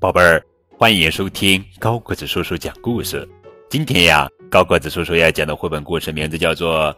[0.00, 0.42] 宝贝儿，
[0.78, 3.28] 欢迎收听高个子叔叔讲故事。
[3.68, 6.90] 今天呀，高个子叔叔要讲的绘本故事名字叫做《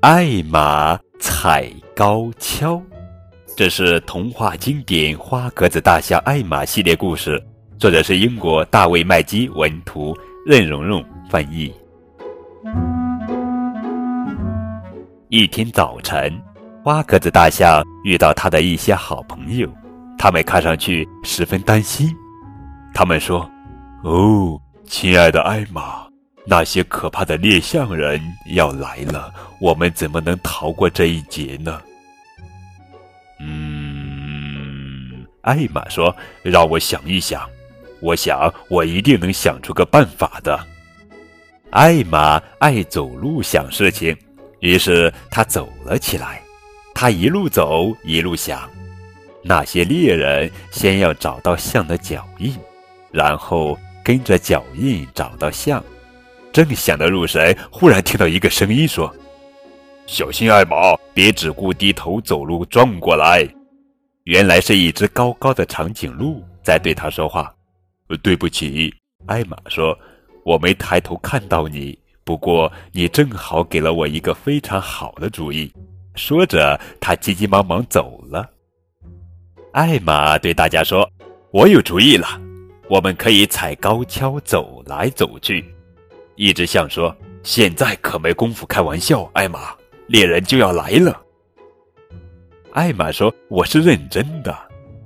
[0.00, 2.76] 艾玛踩高跷》，
[3.54, 7.38] 这是童话经典《花格子大象艾玛》系列故事，
[7.78, 10.16] 作者是英国大卫·麦基文图，
[10.46, 11.70] 任蓉蓉翻译。
[15.28, 16.32] 一天早晨，
[16.82, 19.68] 花格子大象遇到他的一些好朋友。
[20.24, 22.16] 他们看上去十分担心。
[22.94, 23.46] 他们说
[24.04, 26.06] ：“哦，亲爱的艾玛，
[26.46, 28.18] 那些可怕的猎象人
[28.54, 31.78] 要来了，我们怎么能逃过这一劫呢？”
[33.38, 37.46] 嗯，艾玛说：“让我想一想，
[38.00, 40.58] 我想我一定能想出个办法的。”
[41.68, 44.16] 艾玛爱走路想事情，
[44.60, 46.40] 于是他走了起来。
[46.94, 48.66] 他一路走，一路想。
[49.46, 52.56] 那些猎人先要找到象的脚印，
[53.12, 55.84] 然后跟着脚印找到象。
[56.50, 59.14] 正想得入神，忽然听到一个声音说
[60.06, 63.46] ：“小心艾玛，别只顾低头走路撞过来。”
[64.24, 67.54] 原来是一只高高的长颈鹿在对他说话。
[68.22, 68.94] “对不起。”
[69.26, 69.98] 艾玛说
[70.42, 71.98] ，“我没抬头看到你。
[72.24, 75.70] 不过你正好给了我一个非常好的主意。”
[76.16, 78.48] 说着，他急急忙忙走了。
[79.74, 81.10] 艾玛对大家说
[81.50, 82.28] ：“我有主意了，
[82.88, 85.64] 我们可以踩高跷走来走去。”
[86.36, 89.74] 一只象说：“现在可没工夫开玩笑，艾玛，
[90.06, 91.20] 猎人就要来了。”
[92.70, 94.56] 艾玛说：“我是认真的，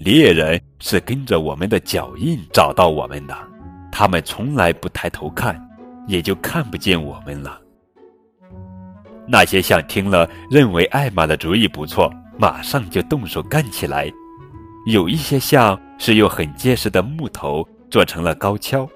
[0.00, 3.34] 猎人是跟着我们的脚印找到我们的，
[3.90, 5.58] 他们从来不抬头看，
[6.06, 7.58] 也就看不见我们了。”
[9.26, 14.12] 那些象听了，认为艾玛的主意不错，马上就动手干起来。
[14.88, 18.88] 有一些象是用很结实的木头做成了高跷，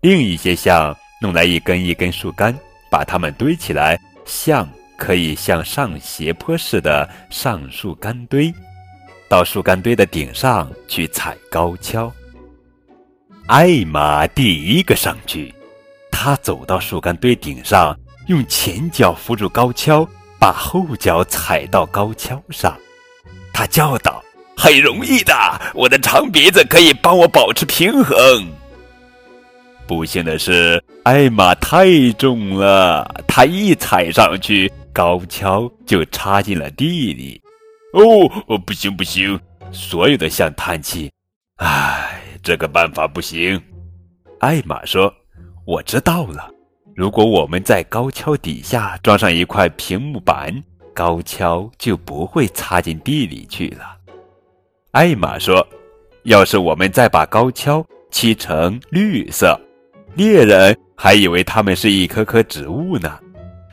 [0.00, 2.56] 另一些象弄来一根一根树干，
[2.88, 8.54] 把它们堆起来，象可以向上斜坡似的上树干堆，
[9.28, 12.12] 到树干堆的顶上去踩高跷。
[13.48, 15.52] 艾玛第一个上去，
[16.08, 17.98] 他走到树干堆顶上，
[18.28, 20.06] 用前脚扶住高跷，
[20.38, 22.78] 把后脚踩到高跷上，
[23.52, 24.15] 他叫道。
[24.56, 25.32] 很容易的，
[25.74, 28.16] 我的长鼻子可以帮我保持平衡。
[29.86, 37.40] 不幸的是，艾玛太重了，她一踩上去，高跷就插进了地里。
[37.92, 39.38] 哦，不行不行！
[39.72, 41.10] 所有的象叹气
[41.58, 43.60] ：“唉，这个办法不行。”
[44.40, 45.12] 艾玛说
[45.66, 46.50] ：“我知道了，
[46.94, 50.52] 如果我们在高跷底下装上一块平木板，
[50.94, 53.95] 高跷就不会插进地里去了。”
[54.96, 55.62] 艾玛说
[56.24, 59.60] ：“要是我们再把高跷漆成绿色，
[60.14, 63.12] 猎人还以为它们是一棵棵植物呢。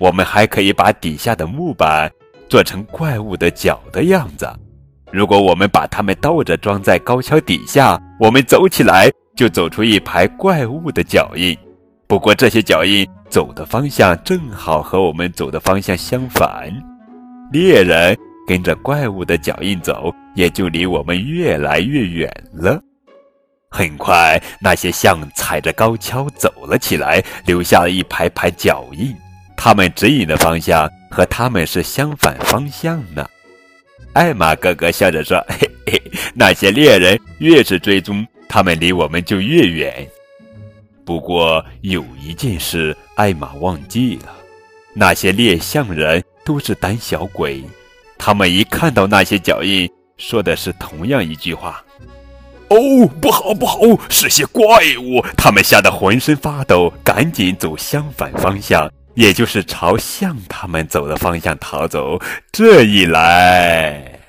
[0.01, 2.11] 我们还可以把底下的木板
[2.49, 4.45] 做成怪物的脚的样子。
[5.13, 11.57] 如果我们把它们倒着装在高跷底下，我们走起来就走出一排怪物的脚印。
[12.05, 16.69] 不过这些脚印走的方向正好和我们走的方向相反。
[17.53, 18.13] 猎人。”
[18.45, 22.81] 跟着怪物的脚印走，也就离我们越来越远了。
[23.69, 29.15] 很快，那些象踩着高跷走了起来，留下了一排排脚印。
[29.57, 33.27] 他们指引的方向和他们是相反方向呢。
[34.13, 36.01] 艾玛哥哥笑着说：“嘿嘿，
[36.35, 40.07] 那些猎人越是追踪，他们离我们就越远。
[41.03, 44.31] 不过有一件事，艾玛忘记了：
[44.93, 47.63] 那些猎象人都是胆小鬼。”
[48.19, 51.83] 他们一看到那些脚印，说的是同样一句话
[52.69, 53.79] ：“哦，不好，不好，
[54.09, 54.65] 是些怪
[55.01, 62.19] 物！”他们吓得浑身发抖，赶紧走相反方向，也就是朝向他们走的方向逃走。
[62.51, 64.19] 这一来，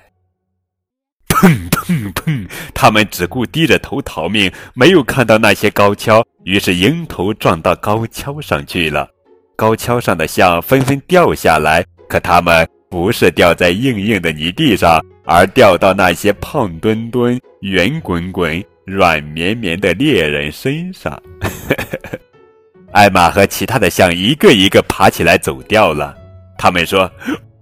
[1.28, 2.48] 砰砰砰！
[2.74, 9.08] 他们只顾低着头逃命，没有看到那些高跷，于是迎头撞到高跷上去了。
[9.54, 12.66] 高跷上的象纷纷掉下来，可他们。
[12.90, 21.20] 不是掉在硬硬的泥地上，而掉到那些胖墩墩、圆滚滚、软绵绵的猎人身上。
[22.92, 26.14] 艾玛和其他的象一个一个爬起来走掉了。
[26.56, 27.10] 他们说：“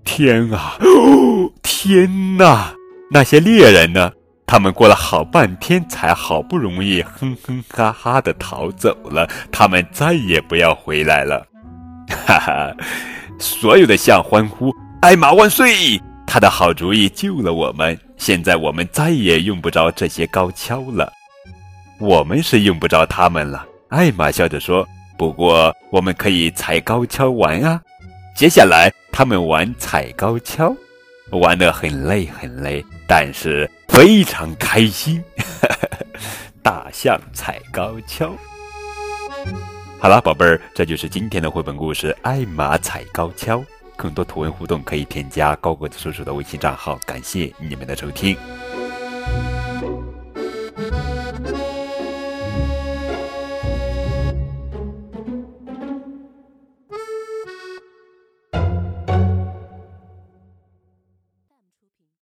[0.05, 0.77] 天啊，
[1.63, 2.75] 天哪！
[3.11, 4.13] 那些猎人呢？
[4.47, 9.27] 他们过了好半天才好不容易哼哼哈哈的逃走了。
[9.51, 11.47] 他们再也不要回来了。
[12.27, 12.77] ”哈哈！
[13.39, 14.71] 所有的象欢呼。
[15.01, 15.99] 艾玛万岁！
[16.33, 21.13] 他的好主意救了我们，现在我们再也用不着这些高跷了。
[21.99, 23.67] 我们是用不着他们了。
[23.91, 24.89] 艾玛笑着说
[25.19, 27.79] ：“不过我们可以踩高跷玩啊。”
[28.35, 30.75] 接下来，他们玩踩高跷，
[31.33, 35.23] 玩得很累很累，但是非常开心。
[36.63, 38.35] 大象踩高跷。
[39.99, 43.59] 好了，宝贝儿，这就是今天的绘本故事《艾玛踩高跷》。
[43.97, 46.99] 更多图文互动可以添加高个子叔叔的微信账号。
[47.07, 48.37] 感谢你们的收听。